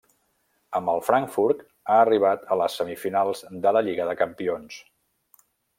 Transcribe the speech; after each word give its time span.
Amb 0.79 0.91
el 0.93 1.03
Frankfurt 1.09 1.61
ha 1.67 1.99
arribat 2.07 2.49
a 2.55 2.59
les 2.63 2.79
semifinals 2.81 3.47
de 3.67 3.77
la 3.79 3.87
Lliga 3.89 4.13
de 4.13 4.21
Campions. 4.27 4.83